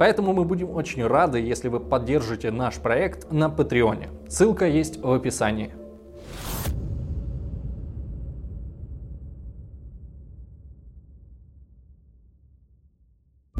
[0.00, 4.08] поэтому мы будем очень рады, если вы поддержите наш проект на Патреоне.
[4.28, 5.72] Ссылка есть в описании.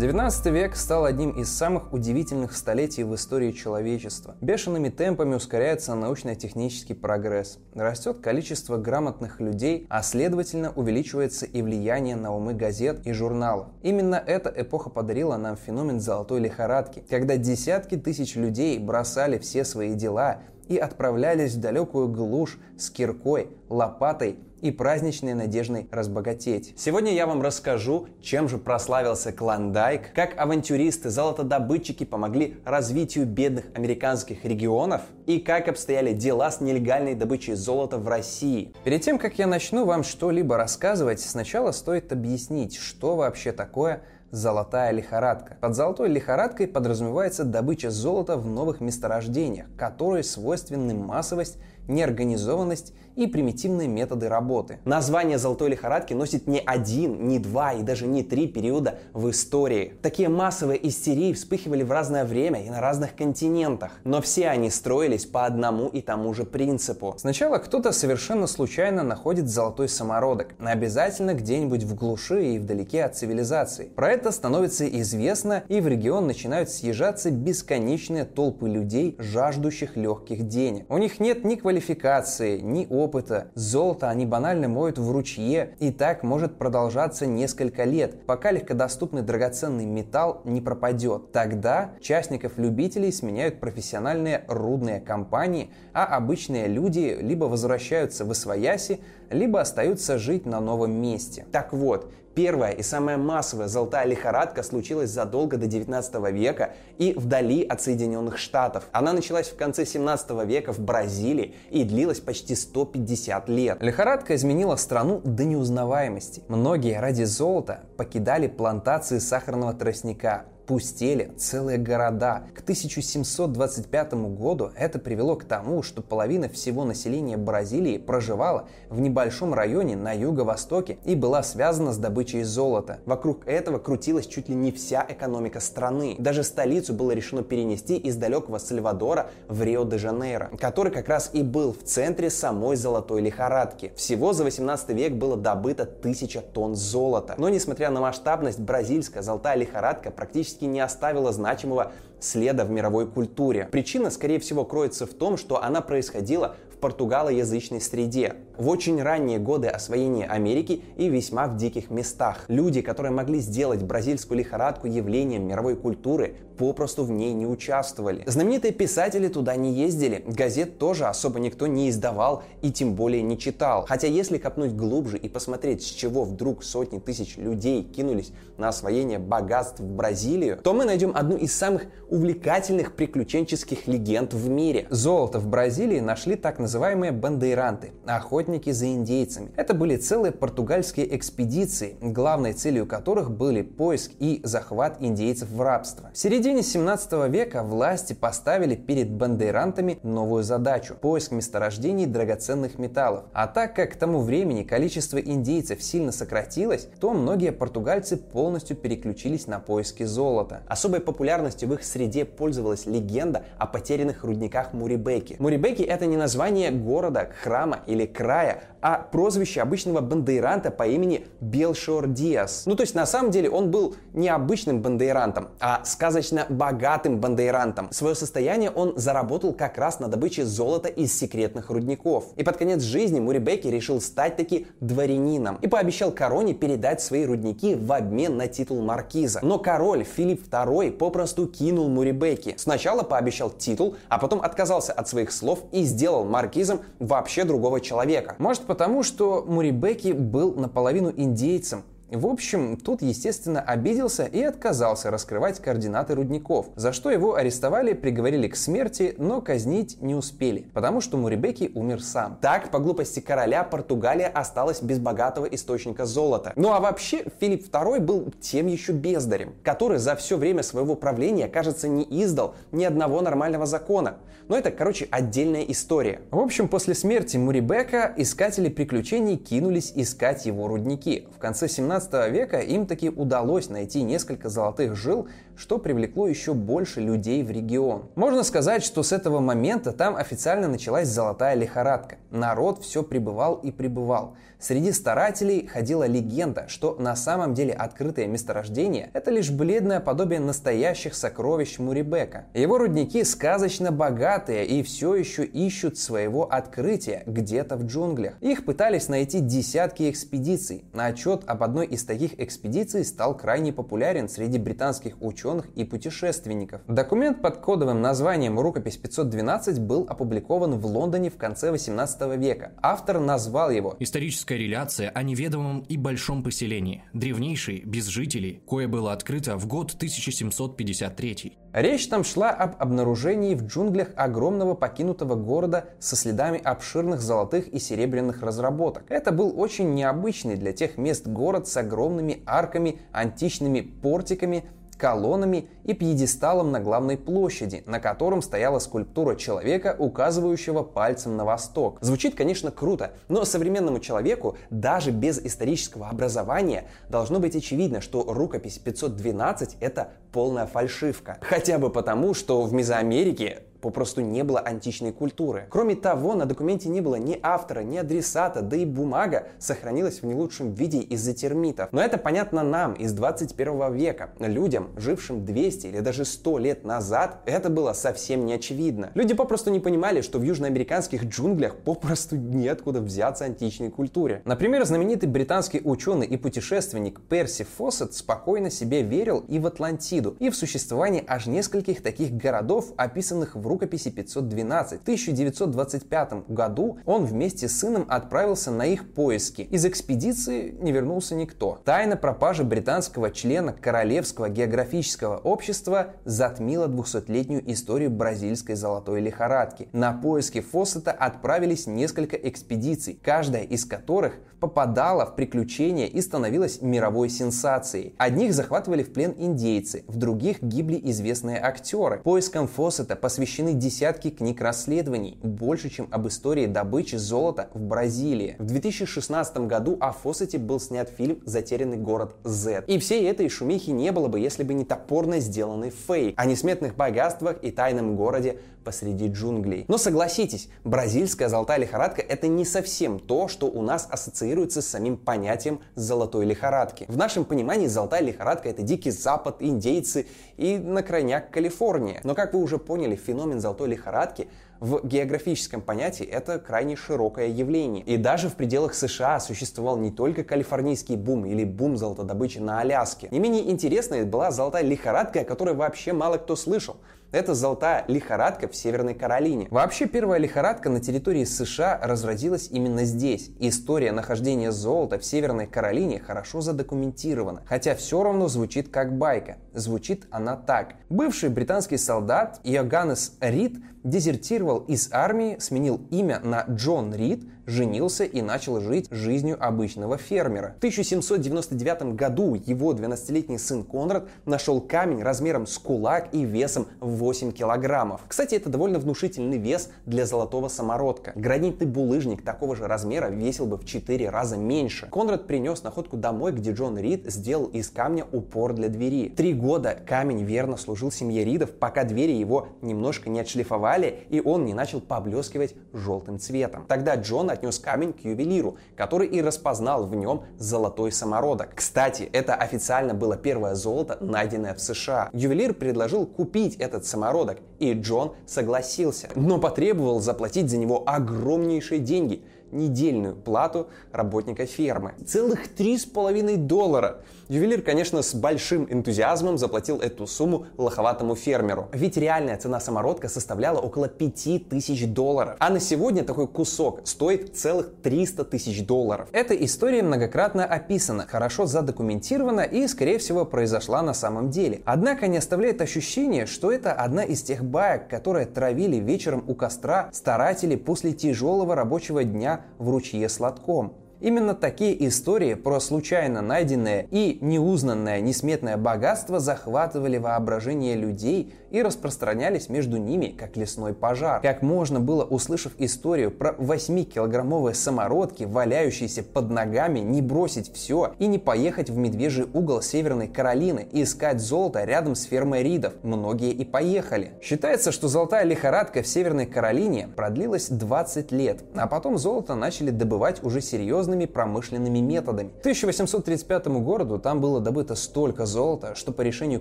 [0.00, 4.34] 19 век стал одним из самых удивительных столетий в истории человечества.
[4.40, 7.58] Бешеными темпами ускоряется научно-технический прогресс.
[7.74, 13.66] Растет количество грамотных людей, а следовательно увеличивается и влияние на умы газет и журналов.
[13.82, 19.92] Именно эта эпоха подарила нам феномен золотой лихорадки, когда десятки тысяч людей бросали все свои
[19.92, 20.40] дела
[20.70, 26.74] и отправлялись в далекую глушь с киркой, лопатой и праздничной надеждой разбогатеть.
[26.76, 35.00] Сегодня я вам расскажу, чем же прославился Клондайк, как авантюристы-золотодобытчики помогли развитию бедных американских регионов
[35.26, 38.72] и как обстояли дела с нелегальной добычей золота в России.
[38.84, 44.92] Перед тем, как я начну вам что-либо рассказывать, сначала стоит объяснить, что вообще такое золотая
[44.92, 45.56] лихорадка.
[45.60, 53.86] Под золотой лихорадкой подразумевается добыча золота в новых месторождениях, которые свойственны массовость неорганизованность и примитивные
[53.86, 54.78] методы работы.
[54.86, 59.92] Название золотой лихорадки носит не один, не два и даже не три периода в истории.
[60.00, 65.26] Такие массовые истерии вспыхивали в разное время и на разных континентах, но все они строились
[65.26, 67.14] по одному и тому же принципу.
[67.18, 73.90] Сначала кто-то совершенно случайно находит золотой самородок, обязательно где-нибудь в глуши и вдалеке от цивилизации.
[73.94, 80.86] Про это становится известно, и в регион начинают съезжаться бесконечные толпы людей, жаждущих легких денег.
[80.88, 83.09] У них нет ни квалификации, ни опыта.
[83.54, 89.86] Золото они банально моют в ручье, и так может продолжаться несколько лет, пока легкодоступный драгоценный
[89.86, 91.32] металл не пропадет.
[91.32, 99.00] Тогда частников-любителей сменяют профессиональные рудные компании, а обычные люди либо возвращаются в Освояси,
[99.30, 101.46] либо остаются жить на новом месте.
[101.52, 107.64] Так вот, Первая и самая массовая золотая лихорадка случилась задолго до 19 века и вдали
[107.64, 108.84] от Соединенных Штатов.
[108.92, 113.82] Она началась в конце 17 века в Бразилии и длилась почти 150 лет.
[113.82, 116.42] Лихорадка изменила страну до неузнаваемости.
[116.48, 122.44] Многие ради золота покидали плантации сахарного тростника, пустели целые города.
[122.54, 129.52] К 1725 году это привело к тому, что половина всего населения Бразилии проживала в небольшом
[129.52, 133.00] районе на юго-востоке и была связана с добычей золота.
[133.04, 136.14] Вокруг этого крутилась чуть ли не вся экономика страны.
[136.20, 141.72] Даже столицу было решено перенести из далекого Сальвадора в Рио-де-Жанейро, который как раз и был
[141.72, 143.92] в центре самой золотой лихорадки.
[143.96, 147.34] Всего за 18 век было добыто тысяча тонн золота.
[147.38, 153.06] Но несмотря на масштабность, бразильская золотая лихорадка практически практически не оставила значимого следа в мировой
[153.06, 153.68] культуре.
[153.70, 158.34] Причина, скорее всего, кроется в том, что она происходила португалоязычной среде.
[158.60, 162.44] В очень ранние годы освоения Америки и весьма в диких местах.
[162.48, 168.22] Люди, которые могли сделать бразильскую лихорадку явлением мировой культуры, попросту в ней не участвовали.
[168.26, 173.38] Знаменитые писатели туда не ездили, газет тоже особо никто не издавал и тем более не
[173.38, 173.86] читал.
[173.88, 179.18] Хотя если копнуть глубже и посмотреть, с чего вдруг сотни тысяч людей кинулись на освоение
[179.18, 184.86] богатств в Бразилию, то мы найдем одну из самых увлекательных приключенческих легенд в мире.
[184.90, 189.50] Золото в Бразилии нашли так называемые бандейранты, охотники за индейцами.
[189.56, 196.10] Это были целые португальские экспедиции, главной целью которых были поиск и захват индейцев в рабство.
[196.12, 203.24] В середине 17 века власти поставили перед бандейрантами новую задачу– поиск месторождений драгоценных металлов.
[203.32, 209.46] А так как к тому времени количество индейцев сильно сократилось, то многие португальцы полностью переключились
[209.46, 210.62] на поиски золота.
[210.66, 215.36] Особой популярностью в их среде пользовалась легенда о потерянных рудниках Мурибеки.
[215.38, 221.26] Мурибеки– это не название города, храма или края, Soraya а прозвище обычного бандейранта по имени
[221.40, 222.64] Белшор Диас.
[222.66, 227.92] Ну то есть на самом деле он был не обычным бандейрантом, а сказочно богатым бандейрантом.
[227.92, 232.24] Свое состояние он заработал как раз на добыче золота из секретных рудников.
[232.36, 237.74] И под конец жизни Мурибеки решил стать таки дворянином и пообещал короне передать свои рудники
[237.74, 239.40] в обмен на титул маркиза.
[239.42, 242.54] Но король Филипп II попросту кинул Мурибеки.
[242.56, 248.34] Сначала пообещал титул, а потом отказался от своих слов и сделал маркизом вообще другого человека.
[248.38, 251.82] Может потому, что Мурибеки был наполовину индейцем,
[252.12, 258.48] В общем, тут, естественно, обиделся и отказался раскрывать координаты рудников, за что его арестовали, приговорили
[258.48, 262.36] к смерти, но казнить не успели, потому что Мурибеки умер сам.
[262.40, 266.52] Так, по глупости короля, Португалия осталась без богатого источника золота.
[266.56, 271.46] Ну а вообще, Филипп II был тем еще бездарем, который за все время своего правления,
[271.46, 274.16] кажется, не издал ни одного нормального закона.
[274.48, 276.22] Но это, короче, отдельная история.
[276.32, 281.28] В общем, после смерти Мурибека искатели приключений кинулись искать его рудники.
[281.36, 285.28] В конце 17 века им таки удалось найти несколько золотых жил,
[285.60, 288.08] что привлекло еще больше людей в регион.
[288.14, 292.16] Можно сказать, что с этого момента там официально началась золотая лихорадка.
[292.30, 294.36] Народ все прибывал и прибывал.
[294.58, 301.14] Среди старателей ходила легенда, что на самом деле открытое месторождение– это лишь бледное подобие настоящих
[301.14, 302.44] сокровищ Мурибека.
[302.52, 308.34] Его рудники сказочно богатые и все еще ищут своего открытия где-то в джунглях.
[308.40, 310.84] Их пытались найти десятки экспедиций.
[310.92, 316.82] На отчет об одной из таких экспедиций стал крайне популярен среди британских ученых и путешественников.
[316.86, 322.72] Документ под кодовым названием «Рукопись 512» был опубликован в Лондоне в конце 18 века.
[322.82, 328.86] Автор назвал его «Историческое Историческая реляция о неведомом и большом поселении, древнейшей, без жителей, кое
[328.86, 331.58] было открыто в год 1753.
[331.72, 337.78] Речь там шла об обнаружении в джунглях огромного покинутого города со следами обширных золотых и
[337.78, 339.04] серебряных разработок.
[339.08, 344.64] Это был очень необычный для тех мест город с огромными арками, античными портиками,
[345.00, 351.98] колоннами и пьедесталом на главной площади, на котором стояла скульптура человека, указывающего пальцем на восток.
[352.02, 358.78] Звучит, конечно, круто, но современному человеку даже без исторического образования должно быть очевидно, что рукопись
[358.78, 361.38] 512 это полная фальшивка.
[361.40, 365.66] Хотя бы потому, что в Мезоамерике попросту не было античной культуры.
[365.70, 370.26] Кроме того, на документе не было ни автора, ни адресата, да и бумага сохранилась в
[370.26, 371.88] не лучшем виде из-за термитов.
[371.92, 374.30] Но это понятно нам из 21 века.
[374.38, 379.10] Людям, жившим 200 или даже 100 лет назад, это было совсем не очевидно.
[379.14, 384.42] Люди попросту не понимали, что в южноамериканских джунглях попросту неоткуда взяться античной культуре.
[384.44, 390.50] Например, знаменитый британский ученый и путешественник Перси Фоссет спокойно себе верил и в Атлантиду, и
[390.50, 394.98] в существование аж нескольких таких городов, описанных в рукописи 512.
[394.98, 399.62] В 1925 году он вместе с сыном отправился на их поиски.
[399.62, 401.80] Из экспедиции не вернулся никто.
[401.84, 409.88] Тайна пропажи британского члена Королевского географического общества затмила 200-летнюю историю бразильской золотой лихорадки.
[409.92, 417.30] На поиски Фоссета отправились несколько экспедиций, каждая из которых попадала в приключения и становилась мировой
[417.30, 418.14] сенсацией.
[418.18, 422.20] Одних захватывали в плен индейцы, в других гибли известные актеры.
[422.22, 428.56] Поиском Фоссета посвящены посвящены десятки книг расследований, больше, чем об истории добычи золота в Бразилии.
[428.58, 432.84] В 2016 году о Фоссете был снят фильм «Затерянный город Z».
[432.86, 436.96] И всей этой шумихи не было бы, если бы не топорно сделанный фейк о несметных
[436.96, 439.84] богатствах и тайном городе посреди джунглей.
[439.88, 445.16] Но согласитесь, бразильская золотая лихорадка это не совсем то, что у нас ассоциируется с самим
[445.16, 447.04] понятием золотой лихорадки.
[447.08, 452.20] В нашем понимании золотая лихорадка это дикий запад, индейцы и на крайняк Калифорния.
[452.24, 454.48] Но как вы уже поняли, феномен золотой лихорадки
[454.80, 458.02] в географическом понятии это крайне широкое явление.
[458.02, 463.28] И даже в пределах США существовал не только калифорнийский бум или бум золотодобычи на Аляске.
[463.30, 466.96] Не менее интересной была золотая лихорадка, о которой вообще мало кто слышал.
[467.32, 469.68] Это золотая лихорадка в Северной Каролине.
[469.70, 473.50] Вообще первая лихорадка на территории США разразилась именно здесь.
[473.60, 479.58] История нахождения золота в Северной Каролине хорошо задокументирована, хотя все равно звучит как байка.
[479.72, 480.94] Звучит она так.
[481.08, 488.42] Бывший британский солдат Иоганнес Рид дезертировал из армии, сменил имя на Джон Рид, женился и
[488.42, 490.74] начал жить жизнью обычного фермера.
[490.76, 497.52] В 1799 году его 12-летний сын Конрад нашел камень размером с кулак и весом 8
[497.52, 498.22] килограммов.
[498.26, 501.32] Кстати, это довольно внушительный вес для золотого самородка.
[501.36, 505.06] Гранитный булыжник такого же размера весил бы в 4 раза меньше.
[505.10, 509.28] Конрад принес находку домой, где Джон Рид сделал из камня упор для двери.
[509.28, 514.64] Три года камень верно служил семье Ридов, пока двери его немножко не отшлифовали и он
[514.64, 516.86] не начал поблескивать желтым цветом.
[516.88, 521.74] Тогда Джон отнес камень к ювелиру, который и распознал в нем золотой самородок.
[521.74, 525.30] Кстати, это официально было первое золото, найденное в США.
[525.32, 532.42] Ювелир предложил купить этот самородок, и Джон согласился, но потребовал заплатить за него огромнейшие деньги–
[532.72, 535.14] недельную плату работника фермы.
[535.26, 537.22] Целых три с половиной доллара.
[537.50, 541.88] Ювелир, конечно, с большим энтузиазмом заплатил эту сумму лоховатому фермеру.
[541.92, 545.56] Ведь реальная цена самородка составляла около 5000 долларов.
[545.58, 549.28] А на сегодня такой кусок стоит целых 300 тысяч долларов.
[549.32, 554.82] Эта история многократно описана, хорошо задокументирована и, скорее всего, произошла на самом деле.
[554.84, 560.08] Однако не оставляет ощущение, что это одна из тех баек, которые травили вечером у костра
[560.12, 563.96] старатели после тяжелого рабочего дня в ручье с лотком.
[564.20, 572.68] Именно такие истории про случайно найденное и неузнанное несметное богатство захватывали воображение людей и распространялись
[572.68, 574.40] между ними, как лесной пожар.
[574.40, 581.26] Как можно было, услышав историю про 8-килограммовые самородки, валяющиеся под ногами, не бросить все и
[581.26, 585.94] не поехать в медвежий угол Северной Каролины и искать золото рядом с фермой Ридов?
[586.02, 587.32] Многие и поехали.
[587.42, 593.42] Считается, что золотая лихорадка в Северной Каролине продлилась 20 лет, а потом золото начали добывать
[593.44, 595.48] уже серьезными промышленными методами.
[595.48, 599.60] К 1835 году там было добыто столько золота, что по решению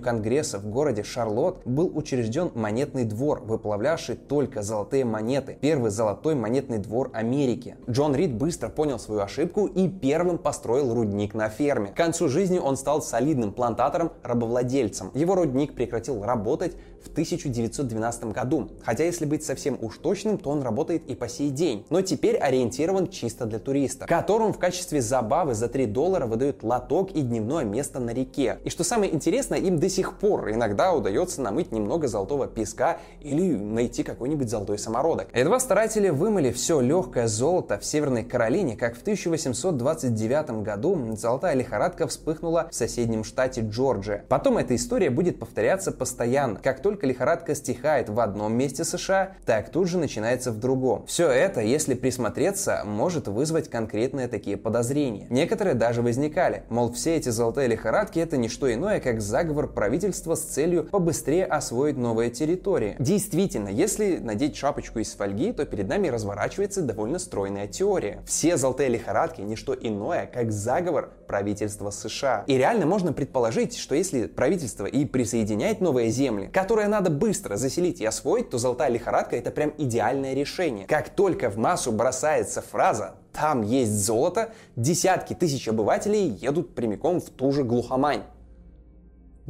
[0.00, 5.56] Конгресса в городе Шарлотт был учрежден монетный двор, выплавлявший только золотые монеты.
[5.60, 7.76] Первый золотой монетный двор Америки.
[7.88, 11.90] Джон Рид быстро понял свою ошибку и первым построил рудник на ферме.
[11.90, 15.10] К концу жизни он стал солидным плантатором-рабовладельцем.
[15.14, 18.70] Его рудник прекратил работать в 1912 году.
[18.82, 21.86] Хотя, если быть совсем уж точным, то он работает и по сей день.
[21.90, 27.12] Но теперь ориентирован чисто для туристов, которым в качестве забавы за 3 доллара выдают лоток
[27.12, 28.58] и дневное место на реке.
[28.64, 33.56] И что самое интересное, им до сих пор иногда удается намыть немного золотого песка или
[33.56, 35.28] найти какой-нибудь золотой самородок.
[35.34, 42.06] Едва старатели вымыли все легкое золото в Северной Каролине, как в 1829 году золотая лихорадка
[42.06, 44.24] вспыхнула в соседнем штате Джорджия.
[44.28, 46.58] Потом эта история будет повторяться постоянно.
[46.60, 51.06] Как только лихорадка стихает в одном месте США, так тут же начинается в другом.
[51.06, 55.26] Все это, если присмотреться, может вызвать конкретные такие подозрения.
[55.30, 56.64] Некоторые даже возникали.
[56.68, 61.44] Мол, все эти золотые лихорадки это не что иное, как заговор правительства с целью побыстрее
[61.44, 62.96] освоить новые территории.
[62.98, 68.22] Действительно, если надеть шапочку из фольги, то перед нами разворачивается довольно стройная теория.
[68.26, 72.44] Все золотые лихорадки не что иное, как заговор правительства США.
[72.46, 78.00] И реально можно предположить, что если правительство и присоединяет новые земли, которые надо быстро заселить
[78.00, 80.86] и освоить, то золотая лихорадка это прям идеальное решение.
[80.86, 87.30] Как только в массу бросается фраза там есть золото, десятки тысяч обывателей едут прямиком в
[87.30, 88.22] ту же глухомань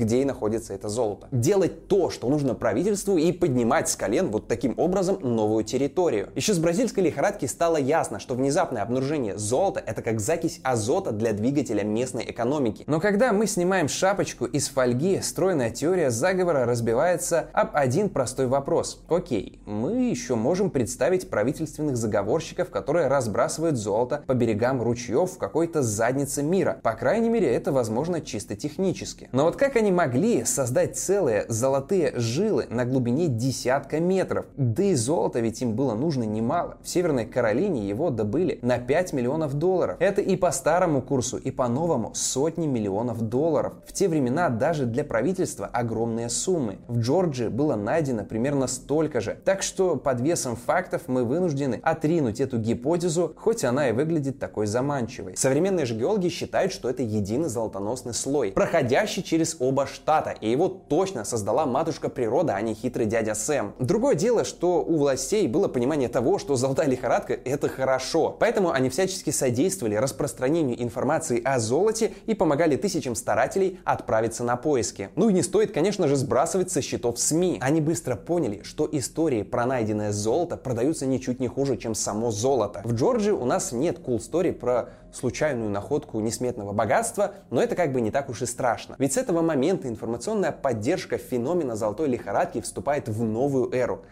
[0.01, 1.29] где и находится это золото.
[1.31, 6.31] Делать то, что нужно правительству и поднимать с колен вот таким образом новую территорию.
[6.35, 11.33] Еще с бразильской лихорадки стало ясно, что внезапное обнаружение золота это как закись азота для
[11.33, 12.85] двигателя местной экономики.
[12.87, 19.03] Но когда мы снимаем шапочку из фольги, стройная теория заговора разбивается об один простой вопрос.
[19.09, 25.83] Окей, мы еще можем представить правительственных заговорщиков, которые разбрасывают золото по берегам ручьев в какой-то
[25.83, 26.81] заднице мира.
[26.83, 29.29] По крайней мере, это возможно чисто технически.
[29.33, 34.47] Но вот как они они могли создать целые золотые жилы на глубине десятка метров.
[34.57, 36.77] Да и золота ведь им было нужно немало.
[36.83, 39.97] В Северной Каролине его добыли на 5 миллионов долларов.
[39.99, 43.73] Это и по старому курсу, и по новому сотни миллионов долларов.
[43.85, 46.79] В те времена даже для правительства огромные суммы.
[46.87, 49.37] В Джорджии было найдено примерно столько же.
[49.45, 54.67] Так что под весом фактов мы вынуждены отринуть эту гипотезу, хоть она и выглядит такой
[54.67, 55.37] заманчивой.
[55.37, 60.69] Современные же геологи считают, что это единый золотоносный слой, проходящий через оба штата, и его
[60.69, 63.75] точно создала матушка природа, а не хитрый дядя Сэм.
[63.79, 68.37] Другое дело, что у властей было понимание того, что золотая лихорадка– это хорошо.
[68.39, 75.11] Поэтому они всячески содействовали распространению информации о золоте и помогали тысячам старателей отправиться на поиски.
[75.15, 77.59] Ну и не стоит, конечно же, сбрасывать со счетов СМИ.
[77.61, 82.83] Они быстро поняли, что истории про найденное золото продаются ничуть не хуже, чем само золото.
[82.85, 87.93] В Джорджии у нас нет cool story про случайную находку несметного богатства, но это как
[87.93, 88.97] бы не так уж и страшно.
[88.99, 94.05] Ведь с этого момента информационная поддержка феномена золотой лихорадки вступает в новую эру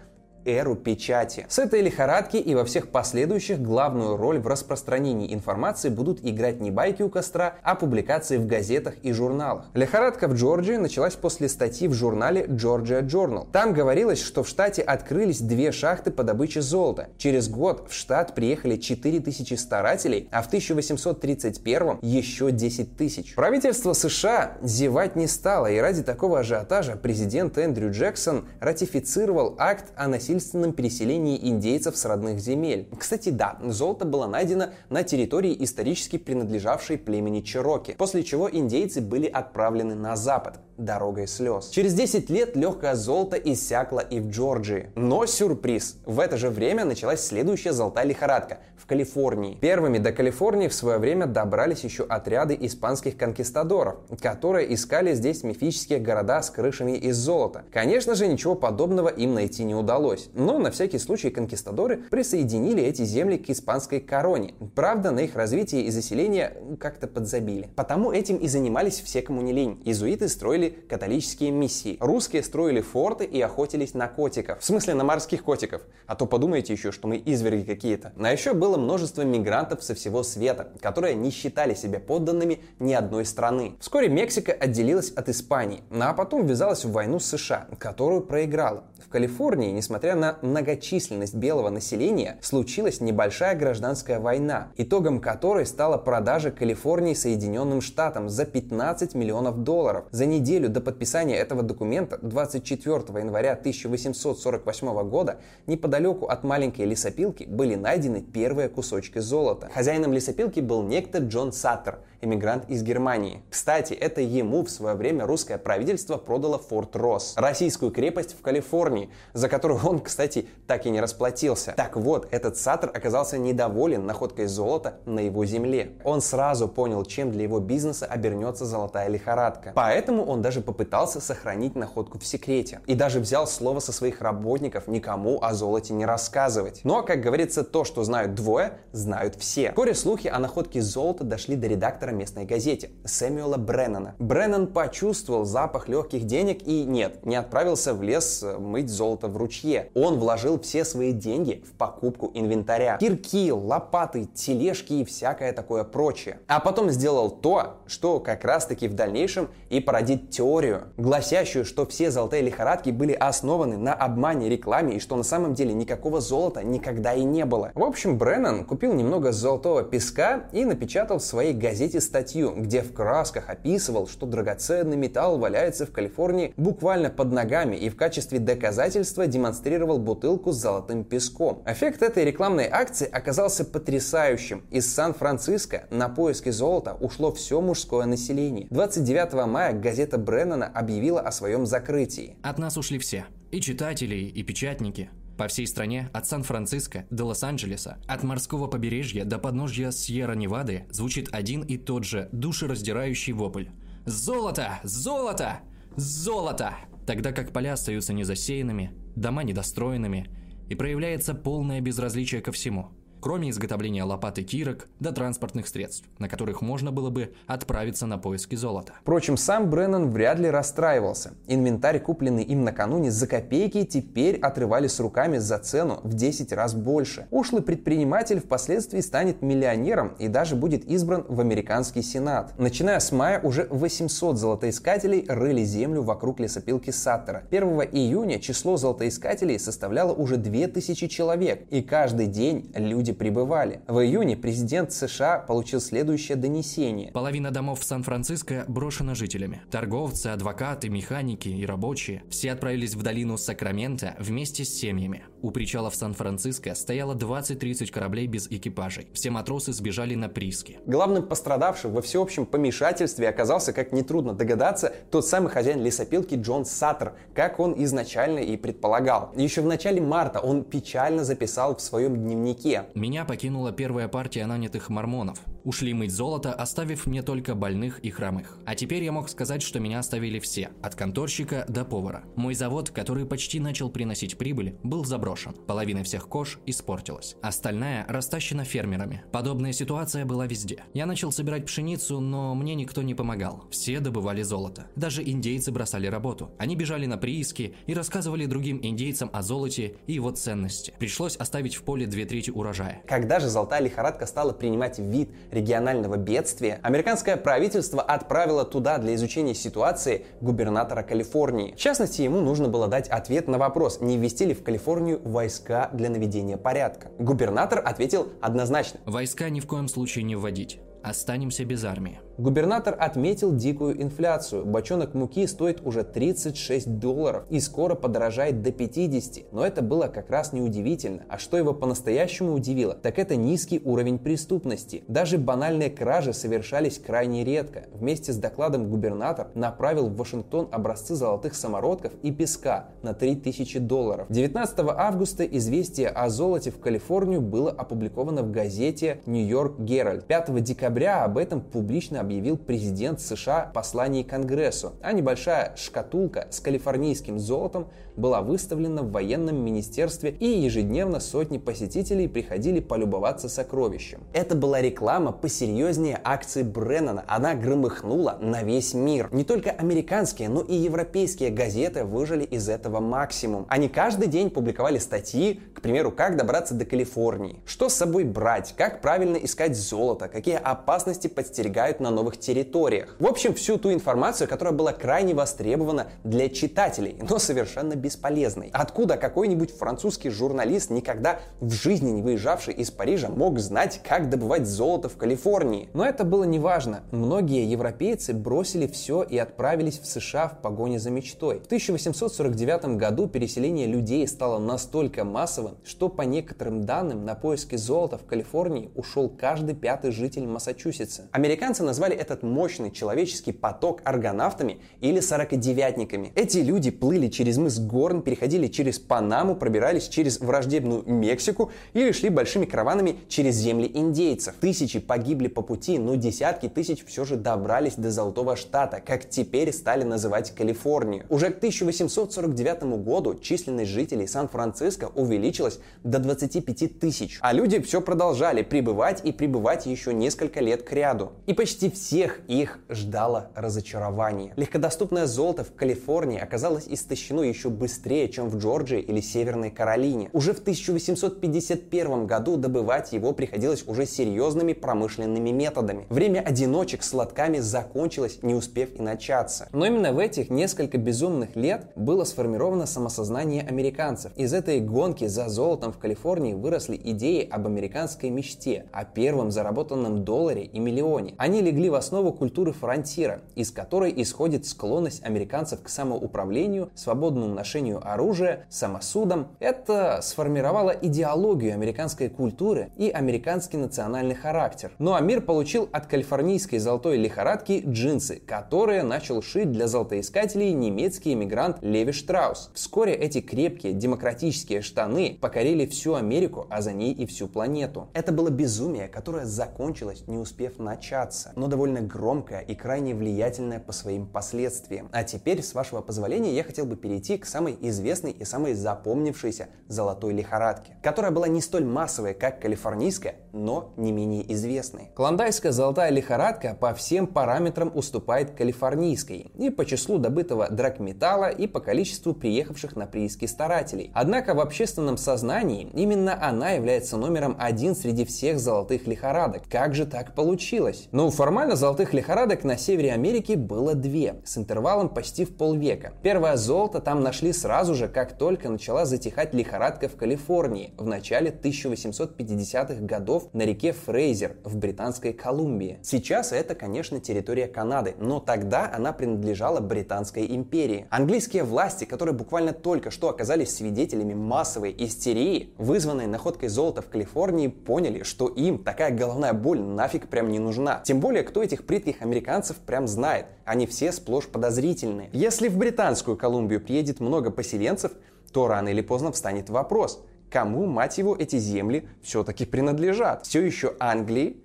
[0.45, 1.47] эру печати.
[1.49, 6.71] С этой лихорадки и во всех последующих главную роль в распространении информации будут играть не
[6.71, 9.67] байки у костра, а публикации в газетах и журналах.
[9.75, 13.47] Лихорадка в Джорджии началась после статьи в журнале Georgia Journal.
[13.53, 17.09] Там говорилось, что в штате открылись две шахты по добыче золота.
[17.19, 23.35] Через год в штат приехали 4000 старателей, а в 1831 еще 10 тысяч.
[23.35, 30.09] Правительство США зевать не стало, и ради такого ажиотажа президент Эндрю Джексон ратифицировал акт о
[30.09, 32.87] насильственном насильственном переселении индейцев с родных земель.
[32.99, 39.27] Кстати, да, золото было найдено на территории, исторически принадлежавшей племени Чероки, после чего индейцы были
[39.27, 40.61] отправлены на запад.
[40.79, 41.69] Дорогой слез.
[41.69, 44.91] Через 10 лет легкое золото иссякло и в Джорджии.
[44.95, 45.97] Но сюрприз!
[46.07, 49.57] В это же время началась следующая золотая лихорадка в Калифорнии.
[49.57, 55.99] Первыми до Калифорнии в свое время добрались еще отряды испанских конкистадоров, которые искали здесь мифические
[55.99, 57.65] города с крышами из золота.
[57.73, 60.31] Конечно же, ничего подобного им найти не удалось.
[60.35, 64.55] Но на всякий случай конкистадоры присоединили эти земли к испанской короне.
[64.75, 67.69] Правда, на их развитие и заселение как-то подзабили.
[67.75, 69.83] Потому этим и занимались все, кому не лень.
[69.85, 71.97] Иезуиты строили католические миссии.
[72.01, 74.61] Русские строили форты и охотились на котиков.
[74.61, 75.83] В смысле, на морских котиков.
[76.07, 78.13] А то подумайте еще, что мы изверги какие-то.
[78.19, 83.25] А еще было множество мигрантов со всего света, которые не считали себя подданными ни одной
[83.25, 83.77] страны.
[83.81, 88.85] Вскоре Мексика отделилась от Испании, а потом ввязалась в войну с США, которую проиграла.
[88.99, 96.51] В Калифорнии, несмотря на многочисленность белого населения, случилась небольшая гражданская война, итогом которой стала продажа
[96.51, 100.07] Калифорнии Соединенным Штатам за 15 миллионов долларов.
[100.11, 105.39] За неделю до подписания этого документа 24 января 1848 года
[105.69, 109.71] неподалеку от маленькой лесопилки были найдены первые кусочки золота.
[109.73, 113.43] Хозяином лесопилки был некто Джон Саттер, эмигрант из Германии.
[113.51, 119.11] Кстати, это ему в свое время русское правительство продало Форт Росс, российскую крепость в Калифорнии,
[119.33, 121.75] за которую он, кстати, так и не расплатился.
[121.77, 125.93] Так вот, этот Саттер оказался недоволен находкой золота на его земле.
[126.05, 129.73] Он сразу понял, чем для его бизнеса обернется золотая лихорадка.
[129.75, 132.81] Поэтому он даже попытался сохранить находку в секрете.
[132.87, 136.81] И даже взял слово со своих работников никому о золоте не рассказывать.
[136.85, 139.71] Но, как говорится, то, что знают двое, знают все.
[139.71, 144.15] Вскоре слухи о находке золота дошли до редактора местной газете Сэмюэла Бреннана.
[144.19, 149.37] Бреннан почувствовал запах легких денег и нет, не отправился в лес э, мыть золото в
[149.37, 149.91] ручье.
[149.95, 152.97] Он вложил все свои деньги в покупку инвентаря.
[152.99, 156.41] Кирки, лопаты, тележки и всякое такое прочее.
[156.47, 161.87] А потом сделал то, что как раз таки в дальнейшем и породит теорию, гласящую, что
[161.87, 166.63] все золотые лихорадки были основаны на обмане рекламе и что на самом деле никакого золота
[166.63, 167.73] никогда и не было.
[167.75, 172.93] В общем, Бреннан купил немного золотого песка и напечатал в своей газете статью, где в
[172.93, 179.27] красках описывал, что драгоценный металл валяется в Калифорнии буквально под ногами и в качестве доказательства
[179.27, 181.63] демонстрировал бутылку с золотым песком.
[181.67, 184.63] Эффект этой рекламной акции оказался потрясающим.
[184.71, 188.67] Из Сан-Франциско на поиски золота ушло все мужское население.
[188.71, 192.37] 29 мая газета Бреннана объявила о своем закрытии.
[192.43, 193.27] От нас ушли все.
[193.51, 195.11] И читатели, и печатники.
[195.39, 201.63] По всей стране, от Сан-Франциско до Лос-Анджелеса, от морского побережья до подножья Сьерра-Невады звучит один
[201.63, 203.67] и тот же душераздирающий вопль.
[204.05, 204.81] Золото!
[204.83, 205.61] Золото!
[205.95, 206.75] Золото!
[207.07, 210.29] Тогда как поля остаются незасеянными, дома недостроенными,
[210.69, 216.29] и проявляется полное безразличие ко всему– кроме изготовления лопат и кирок до транспортных средств, на
[216.29, 218.93] которых можно было бы отправиться на поиски золота.
[219.03, 221.35] Впрочем, сам Бреннан вряд ли расстраивался.
[221.47, 226.75] Инвентарь, купленный им накануне за копейки, теперь отрывали с руками за цену в 10 раз
[226.75, 227.27] больше.
[227.31, 232.55] Ушлый предприниматель впоследствии станет миллионером и даже будет избран в американский сенат.
[232.59, 237.45] Начиная с мая уже 800 золотоискателей рыли землю вокруг лесопилки Саттера.
[237.51, 243.81] 1 июня число золотоискателей составляло уже 2000 человек, и каждый день люди люди прибывали.
[243.87, 247.11] В июне президент США получил следующее донесение.
[247.13, 249.63] Половина домов в Сан-Франциско брошена жителями.
[249.71, 255.25] Торговцы, адвокаты, механики и рабочие все отправились в долину Сакрамента вместе с семьями.
[255.41, 259.09] У причала в Сан-Франциско стояло 20-30 кораблей без экипажей.
[259.15, 260.79] Все матросы сбежали на прииски.
[260.87, 267.15] Главным пострадавшим во всеобщем помешательстве оказался, как нетрудно догадаться, тот самый хозяин лесопилки Джон Саттер,
[267.35, 269.33] как он изначально и предполагал.
[269.37, 272.87] Еще в начале марта он печально записал в своем дневнике.
[272.99, 275.39] Меня покинула первая партия нанятых мормонов.
[275.63, 278.59] Ушли мыть золото, оставив мне только больных и хромых.
[278.67, 282.25] А теперь я мог сказать, что меня оставили все, от конторщика до повара.
[282.35, 285.53] Мой завод, который почти начал приносить прибыль, был заброшен.
[285.69, 287.37] Половина всех кож испортилась.
[287.41, 289.23] Остальная растащена фермерами.
[289.31, 290.83] Подобная ситуация была везде.
[290.93, 293.69] Я начал собирать пшеницу, но мне никто не помогал.
[293.71, 294.89] Все добывали золото.
[294.97, 296.51] Даже индейцы бросали работу.
[296.59, 300.95] Они бежали на прииски и рассказывали другим индейцам о золоте и его ценности.
[300.99, 303.03] Пришлось оставить в поле две трети урожая урожая.
[303.07, 309.55] Когда же золотая лихорадка стала принимать вид регионального бедствия, американское правительство отправило туда для изучения
[309.55, 311.73] ситуации губернатора Калифорнии.
[311.73, 315.91] В частности, ему нужно было дать ответ на вопрос, не ввести ли в Калифорнию войска
[315.93, 317.09] для наведения порядка.
[317.19, 319.01] Губернатор ответил однозначно.
[319.05, 320.81] Войска ни в коем случае не вводить.
[321.03, 322.21] Останемся без армии.
[322.39, 324.65] Губернатор отметил дикую инфляцию.
[324.65, 329.53] Бочонок муки стоит уже 36 долларов и скоро подорожает до 50.
[329.53, 331.25] Но это было как раз неудивительно.
[331.29, 335.03] А что его по-настоящему удивило, так это низкий уровень преступности.
[335.09, 337.87] Даже банальные кражи совершались крайне редко.
[337.93, 344.29] Вместе с докладом губернатор направил в Вашингтон образцы золотых самородков и песка на 3000 долларов.
[344.29, 350.25] 19 августа известие о золоте в Калифорнию было опубликовано в газете Нью-Йорк Геральд.
[350.27, 356.61] 5 декабря об этом публично объявил президент США в послании Конгрессу, а небольшая шкатулка с
[356.61, 357.89] калифорнийским золотом
[358.19, 364.25] была выставлена в военном министерстве и ежедневно сотни посетителей приходили полюбоваться сокровищем.
[364.35, 367.25] Это была реклама посерьезнее акции Бреннана.
[367.29, 369.29] Она громыхнула на весь мир.
[369.33, 373.67] Не только американские, но и европейские газеты выжили из этого максимум.
[373.69, 378.75] Они каждый день публиковали статьи, к примеру, как добраться до Калифорнии, что с собой брать,
[378.77, 383.15] как правильно искать золото, какие опасности подстерегают на новых территориях.
[383.21, 388.71] В общем, всю ту информацию, которая была крайне востребована для читателей, но совершенно бесполезной.
[388.73, 394.67] Откуда какой-нибудь французский журналист, никогда в жизни не выезжавший из Парижа, мог знать, как добывать
[394.67, 395.89] золото в Калифорнии?
[395.95, 397.03] Но это было неважно.
[397.13, 401.61] Многие европейцы бросили все и отправились в США в погоне за мечтой.
[401.61, 408.19] В 1849 году переселение людей стало настолько массовым, что по некоторым данным на поиски золота
[408.19, 411.29] в Калифорнии ушел каждый пятый житель Массачусетса.
[411.31, 416.31] Американцы назвали этот мощный человеческий поток аргонавтами или сорокодевятниками.
[416.37, 422.29] Эти люди плыли через мыс Горн, переходили через Панаму, пробирались через враждебную Мексику или шли
[422.29, 424.55] большими караванами через земли индейцев.
[424.61, 429.73] Тысячи погибли по пути, но десятки тысяч все же добрались до Золотого Штата, как теперь
[429.73, 431.25] стали называть Калифорнию.
[431.29, 438.63] Уже к 1849 году численность жителей Сан-Франциско увеличилась до 25 тысяч, а люди все продолжали
[438.63, 441.33] прибывать и прибывать еще несколько лет к ряду.
[441.47, 444.53] И почти всех их ждало разочарование.
[444.57, 450.31] Легкодоступное золото в Калифорнии оказалось истощено еще быстрее, чем в Джорджии или Северной Каролине.
[450.33, 456.07] Уже в 1851 году добывать его приходилось уже серьезными промышленными методами.
[456.09, 459.69] Время одиночек с лотками закончилось, не успев и начаться.
[459.73, 464.33] Но именно в этих несколько безумных лет было сформировано самосознание американцев.
[464.37, 470.25] Из этой гонки за золотом в Калифорнии выросли идеи об американской мечте, о первом заработанном
[470.25, 471.35] долларе и миллионе.
[471.39, 478.01] Они легли в основу культуры фронтира, из которой исходит склонность американцев к самоуправлению, свободному ношению
[478.03, 479.47] оружия, самосудам.
[479.61, 484.91] Это сформировало идеологию американской культуры и американский национальный характер.
[484.99, 491.35] Ну а мир получил от калифорнийской золотой лихорадки джинсы, которые начал шить для золотоискателей немецкий
[491.35, 492.73] эмигрант Леви Штраус.
[492.75, 498.09] Вскоре эти крепкие демократические штаны покорили всю Америку, а за ней и всю планету.
[498.15, 503.93] Это было безумие, которое закончилось, не успев начаться, но довольно громкое и крайне влиятельное по
[503.93, 505.09] своим последствиям.
[505.13, 509.69] А теперь, с вашего позволения, я хотел бы перейти к самой известной и самой запомнившейся
[509.87, 515.11] золотой лихорадке, которая была не столь массовой, как калифорнийская, но не менее известной.
[515.15, 521.81] Клондайская золотая лихорадка по всем параметрам уступает калифорнийской и по числу добытого драгметалла и по
[521.81, 524.11] количеству приехавших на прииски старателей.
[524.15, 529.63] Однако в общественном сознании именно она является номером один среди всех золотых лихорадок.
[529.69, 531.09] Как же так получилось?
[531.13, 536.13] Ну, формально золотых лихорадок на севере Америки было две, с интервалом почти в полвека.
[536.23, 541.51] Первое золото там нашли сразу же, как только начала затихать лихорадка в Калифорнии в начале
[541.51, 545.99] 1850-х годов на реке Фрейзер в Британской Колумбии.
[546.03, 551.07] Сейчас это, конечно, территория Канады, но тогда она принадлежала Британской империи.
[551.11, 557.67] Английские власти, которые буквально только что оказались свидетелями массовой истерии, вызванной находкой золота в Калифорнии,
[557.67, 561.01] поняли, что им такая головная боль нафиг прям не нужна.
[561.05, 563.47] Тем более, кто этих прытких американцев прям знает.
[563.65, 565.31] Они все сплошь подозрительные.
[565.33, 568.13] Если в Британскую Колумбию приедет много поселенцев,
[568.53, 573.47] то рано или поздно встанет вопрос, кому, мать его, эти земли все-таки принадлежат?
[573.47, 574.63] Все еще Англии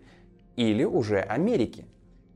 [0.55, 1.85] или уже Америки?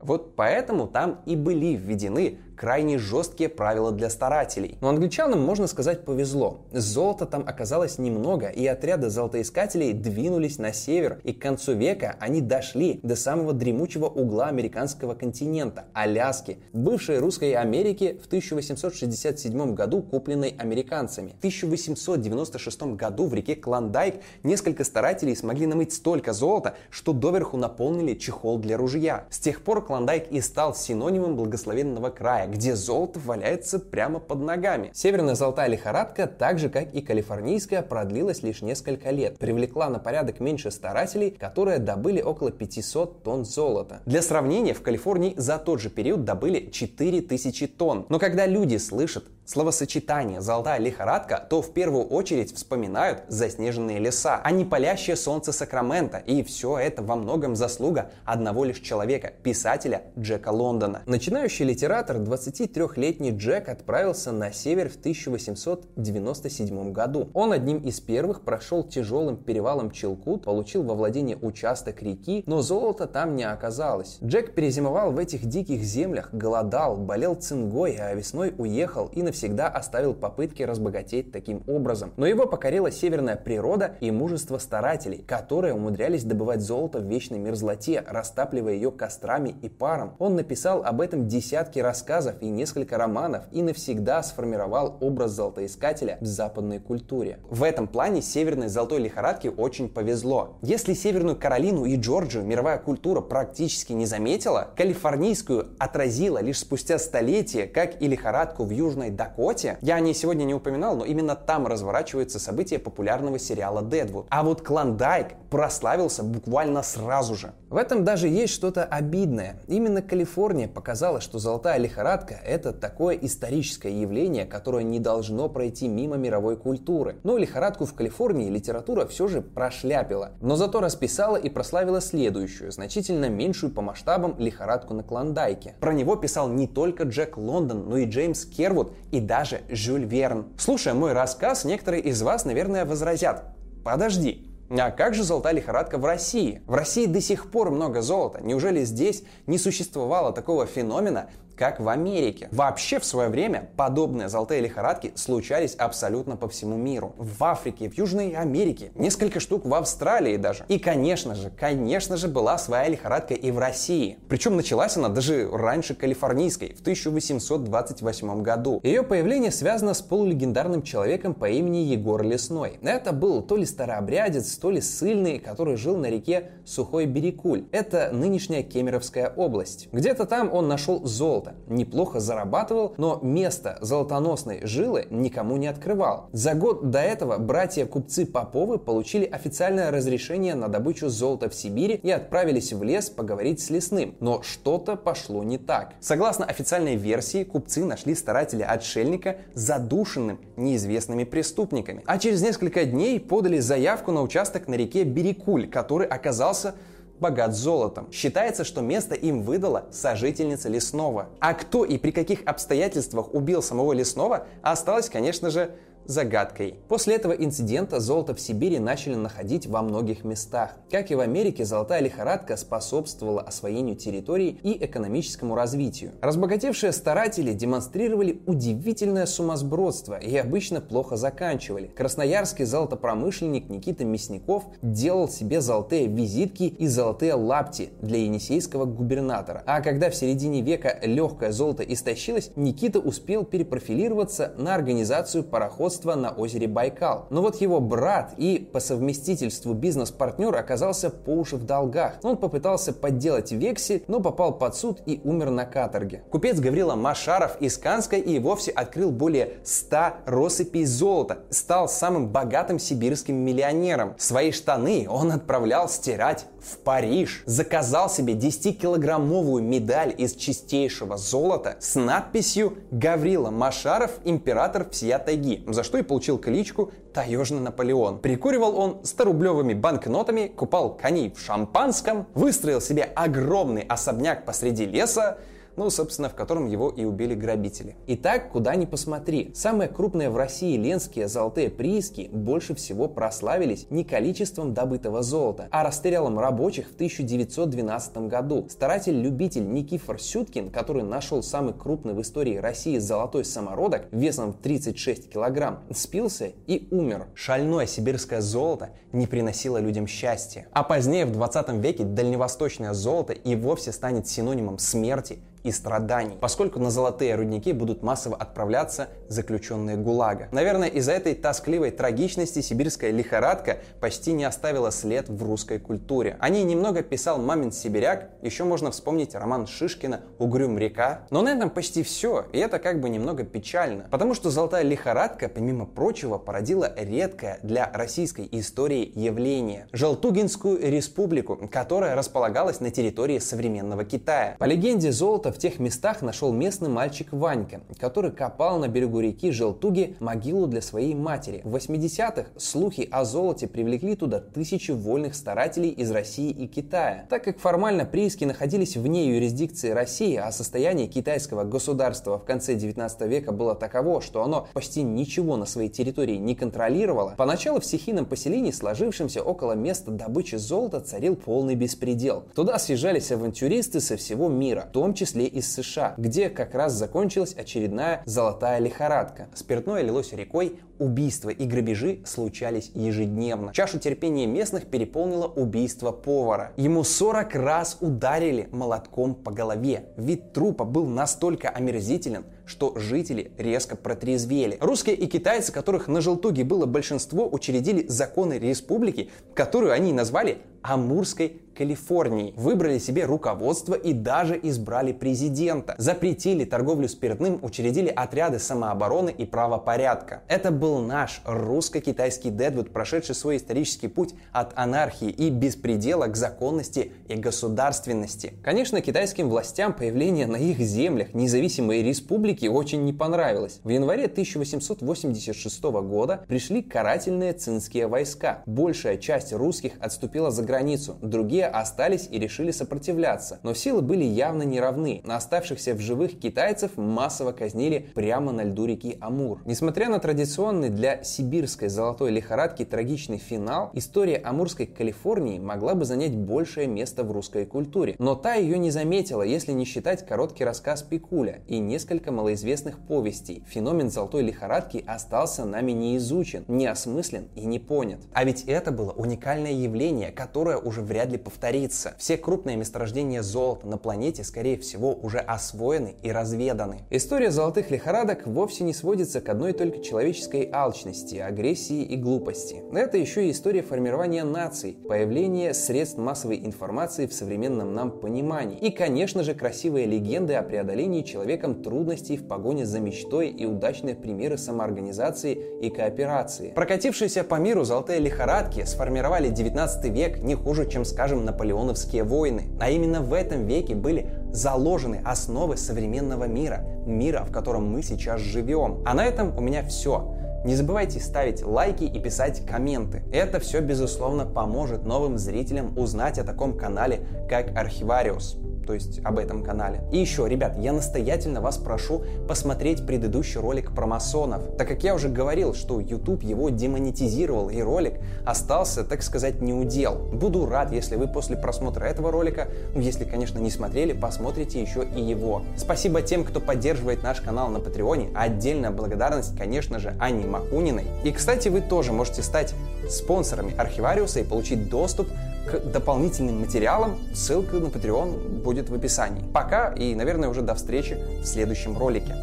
[0.00, 4.78] Вот поэтому там и были введены крайне жесткие правила для старателей.
[4.80, 6.62] Но англичанам, можно сказать, повезло.
[6.72, 12.40] Золота там оказалось немного, и отряды золотоискателей двинулись на север, и к концу века они
[12.40, 20.54] дошли до самого дремучего угла американского континента– Аляски, бывшей русской Америки в 1867 году купленной
[20.58, 21.34] американцами.
[21.36, 28.14] В 1896 году в реке Клондайк несколько старателей смогли намыть столько золота, что доверху наполнили
[28.14, 29.26] чехол для ружья.
[29.30, 34.90] С тех пор Клондайк и стал синонимом благословенного края, где золото валяется прямо под ногами.
[34.94, 40.40] Северная золотая лихорадка, так же как и калифорнийская, продлилась лишь несколько лет, привлекла на порядок
[40.40, 44.00] меньше старателей, которые добыли около 500 тонн золота.
[44.06, 48.06] Для сравнения, в Калифорнии за тот же период добыли 4000 тонн.
[48.08, 54.50] Но когда люди слышат словосочетание «золотая лихорадка», то в первую очередь вспоминают заснеженные леса, а
[54.50, 56.18] не палящее солнце Сакрамента.
[56.18, 61.00] И все это во многом заслуга одного лишь человека, писателя Джека Лондона.
[61.06, 67.30] Начинающий литератор, 23-летний Джек отправился на север в 1897 году.
[67.32, 73.06] Он одним из первых прошел тяжелым перевалом Челкут, получил во владение участок реки, но золота
[73.06, 74.18] там не оказалось.
[74.22, 79.68] Джек перезимовал в этих диких землях, голодал, болел цингой, а весной уехал и навсегда навсегда
[79.68, 82.12] оставил попытки разбогатеть таким образом.
[82.16, 88.04] Но его покорила северная природа и мужество старателей, которые умудрялись добывать золото в вечной мерзлоте,
[88.08, 90.14] растапливая ее кострами и паром.
[90.18, 96.26] Он написал об этом десятки рассказов и несколько романов и навсегда сформировал образ золотоискателя в
[96.26, 97.38] западной культуре.
[97.48, 100.58] В этом плане северной золотой лихорадке очень повезло.
[100.62, 107.66] Если Северную Каролину и Джорджию мировая культура практически не заметила, калифорнийскую отразила лишь спустя столетия,
[107.66, 111.36] как и лихорадку в Южной Дакоте Дакоте, я о ней сегодня не упоминал, но именно
[111.36, 114.26] там разворачивается событие популярного сериала Дедвуд.
[114.30, 117.52] А вот Клондайк прославился буквально сразу же.
[117.68, 119.60] В этом даже есть что-то обидное.
[119.66, 126.16] Именно Калифорния показала, что золотая лихорадка– это такое историческое явление, которое не должно пройти мимо
[126.16, 127.16] мировой культуры.
[127.24, 130.30] Но лихорадку в Калифорнии литература все же прошляпила.
[130.40, 135.74] Но зато расписала и прославила следующую, значительно меньшую по масштабам лихорадку на Клондайке.
[135.80, 140.46] Про него писал не только Джек Лондон, но и Джеймс Кервуд и даже Жюль Верн.
[140.58, 143.44] Слушая мой рассказ, некоторые из вас, наверное, возразят.
[143.84, 146.62] Подожди, а как же золотая лихорадка в России?
[146.66, 148.40] В России до сих пор много золота.
[148.42, 152.48] Неужели здесь не существовало такого феномена, как в Америке.
[152.52, 157.14] Вообще в свое время подобные золотые лихорадки случались абсолютно по всему миру.
[157.18, 160.64] В Африке, в Южной Америке, несколько штук в Австралии даже.
[160.68, 164.18] И конечно же, конечно же была своя лихорадка и в России.
[164.28, 168.80] Причем началась она даже раньше калифорнийской, в 1828 году.
[168.84, 172.78] Ее появление связано с полулегендарным человеком по имени Егор Лесной.
[172.82, 177.64] Это был то ли старообрядец, то ли сыльный, который жил на реке Сухой Берекуль.
[177.72, 179.88] Это нынешняя Кемеровская область.
[179.92, 181.54] Где-то там он нашел золото золота.
[181.66, 186.28] Неплохо зарабатывал, но место золотоносной жилы никому не открывал.
[186.32, 192.10] За год до этого братья-купцы Поповы получили официальное разрешение на добычу золота в Сибири и
[192.10, 194.14] отправились в лес поговорить с лесным.
[194.20, 195.94] Но что-то пошло не так.
[196.00, 202.02] Согласно официальной версии, купцы нашли старателя-отшельника задушенным неизвестными преступниками.
[202.06, 206.74] А через несколько дней подали заявку на участок на реке Берекуль, который оказался
[207.20, 208.10] богат золотом.
[208.12, 211.28] Считается, что место им выдала сожительница лесного.
[211.40, 215.70] А кто и при каких обстоятельствах убил самого лесного, осталось, конечно же,
[216.08, 216.76] загадкой.
[216.88, 220.74] После этого инцидента золото в Сибири начали находить во многих местах.
[220.90, 226.12] Как и в Америке, золотая лихорадка способствовала освоению территорий и экономическому развитию.
[226.22, 231.88] Разбогатевшие старатели демонстрировали удивительное сумасбродство и обычно плохо заканчивали.
[231.88, 239.62] Красноярский золотопромышленник Никита Мясников делал себе золотые визитки и золотые лапти для енисейского губернатора.
[239.66, 246.14] А когда в середине века легкое золото истощилось, Никита успел перепрофилироваться на организацию пароходства производства
[246.14, 247.26] на озере Байкал.
[247.30, 252.18] Но вот его брат и по совместительству бизнес-партнер оказался по уши в долгах.
[252.22, 256.22] Он попытался подделать вексель, но попал под суд и умер на каторге.
[256.30, 261.38] Купец Гаврила Машаров из Канска и вовсе открыл более 100 россыпей золота.
[261.50, 264.14] Стал самым богатым сибирским миллионером.
[264.18, 267.42] Свои штаны он отправлял стирать в Париж.
[267.46, 275.84] Заказал себе 10-килограммовую медаль из чистейшего золота с надписью «Гаврила Машаров, император всея тайги», за
[275.84, 278.18] что и получил кличку «Таежный Наполеон».
[278.18, 285.38] Прикуривал он 100-рублевыми банкнотами, купал коней в шампанском, выстроил себе огромный особняк посреди леса,
[285.78, 287.94] ну, собственно, в котором его и убили грабители.
[288.08, 294.02] Итак, куда ни посмотри, самые крупные в России ленские золотые прииски больше всего прославились не
[294.02, 298.66] количеством добытого золота, а расстрелом рабочих в 1912 году.
[298.68, 305.30] Старатель-любитель Никифор Сюткин, который нашел самый крупный в истории России золотой самородок весом в 36
[305.30, 307.28] килограмм, спился и умер.
[307.34, 310.66] Шальное сибирское золото не приносило людям счастья.
[310.72, 316.78] А позднее, в 20 веке, дальневосточное золото и вовсе станет синонимом смерти и страданий, поскольку
[316.78, 320.48] на золотые рудники будут массово отправляться заключенные ГУЛАГа.
[320.52, 326.36] Наверное, из-за этой тоскливой трагичности сибирская лихорадка почти не оставила след в русской культуре.
[326.40, 331.22] О ней немного писал Мамин Сибиряк, еще можно вспомнить роман Шишкина «Угрюм река».
[331.30, 335.48] Но на этом почти все, и это как бы немного печально, потому что золотая лихорадка,
[335.48, 344.04] помимо прочего, породила редкое для российской истории явление– Желтугинскую республику, которая располагалась на территории современного
[344.04, 344.56] Китая.
[344.58, 349.50] По легенде, золото в тех местах нашел местный мальчик Ванька, который копал на берегу реки
[349.50, 351.60] Желтуги могилу для своей матери.
[351.64, 357.26] В 80-х слухи о золоте привлекли туда тысячи вольных старателей из России и Китая.
[357.28, 363.20] Так как формально прииски находились вне юрисдикции России, а состояние китайского государства в конце 19
[363.22, 368.26] века было таково, что оно почти ничего на своей территории не контролировало, поначалу в стихийном
[368.26, 372.44] поселении, сложившемся около места добычи золота, царил полный беспредел.
[372.54, 377.54] Туда съезжались авантюристы со всего мира, в том числе из США, где как раз закончилась
[377.54, 379.48] очередная золотая лихорадка.
[379.54, 383.72] Спиртное лилось рекой, убийства и грабежи случались ежедневно.
[383.72, 386.72] Чашу терпения местных переполнило убийство повара.
[386.76, 390.06] Ему 40 раз ударили молотком по голове.
[390.16, 394.76] Вид трупа был настолько омерзителен, что жители резко протрезвели.
[394.80, 401.60] Русские и китайцы, которых на Желтуге было большинство, учредили законы республики, которую они назвали Амурской
[401.78, 402.52] Калифорнии.
[402.56, 405.94] Выбрали себе руководство и даже избрали президента.
[405.96, 410.42] Запретили торговлю спиртным, учредили отряды самообороны и правопорядка.
[410.48, 417.12] Это был наш русско-китайский Дедвуд, прошедший свой исторический путь от анархии и беспредела к законности
[417.28, 418.54] и государственности.
[418.64, 423.80] Конечно, китайским властям появление на их землях независимой республики очень не понравилось.
[423.84, 428.64] В январе 1886 года пришли карательные цинские войска.
[428.66, 430.77] Большая часть русских отступила за границу,
[431.22, 433.60] другие остались и решили сопротивляться.
[433.62, 435.22] Но силы были явно неравны.
[435.24, 439.62] На оставшихся в живых китайцев массово казнили прямо на льду реки Амур.
[439.64, 446.36] Несмотря на традиционный для сибирской золотой лихорадки трагичный финал, история Амурской Калифорнии могла бы занять
[446.36, 448.16] большее место в русской культуре.
[448.18, 453.64] Но та ее не заметила, если не считать короткий рассказ Пикуля и несколько малоизвестных повестей.
[453.68, 458.20] Феномен золотой лихорадки остался нами не изучен, не осмыслен и не понят.
[458.32, 462.14] А ведь это было уникальное явление, которое уже вряд ли повторится.
[462.18, 467.00] Все крупные месторождения золота на планете, скорее всего, уже освоены и разведаны.
[467.10, 472.82] История золотых лихорадок вовсе не сводится к одной только человеческой алчности, агрессии и глупости.
[472.92, 478.78] Это еще и история формирования наций, появления средств массовой информации в современном нам понимании.
[478.78, 484.14] И, конечно же, красивые легенды о преодолении человеком трудностей в погоне за мечтой и удачные
[484.14, 486.72] примеры самоорганизации и кооперации.
[486.74, 492.64] Прокатившиеся по миру золотые лихорадки сформировали 19 век не хуже, чем, скажем, наполеоновские войны.
[492.80, 498.40] А именно в этом веке были заложены основы современного мира, мира, в котором мы сейчас
[498.40, 499.02] живем.
[499.06, 500.34] А на этом у меня все.
[500.64, 503.22] Не забывайте ставить лайки и писать комменты.
[503.32, 509.38] Это все, безусловно, поможет новым зрителям узнать о таком канале, как Архивариус то есть об
[509.38, 510.00] этом канале.
[510.12, 515.14] И еще, ребят, я настоятельно вас прошу посмотреть предыдущий ролик про масонов, так как я
[515.14, 518.14] уже говорил, что YouTube его демонетизировал, и ролик
[518.46, 520.14] остался, так сказать, неудел.
[520.32, 525.04] Буду рад, если вы после просмотра этого ролика, ну, если, конечно, не смотрели, посмотрите еще
[525.04, 525.60] и его.
[525.76, 528.30] Спасибо тем, кто поддерживает наш канал на Патреоне.
[528.34, 531.04] Отдельная благодарность, конечно же, Ане Макуниной.
[531.24, 532.74] И, кстати, вы тоже можете стать
[533.10, 535.28] спонсорами Архивариуса и получить доступ
[535.70, 537.18] к дополнительным материалам.
[537.34, 539.44] Ссылка на Patreon будет в описании.
[539.52, 542.34] Пока и, наверное, уже до встречи в следующем ролике.